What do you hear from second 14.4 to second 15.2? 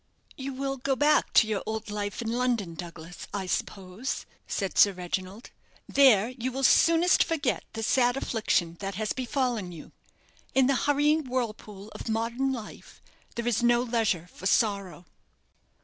sorrow."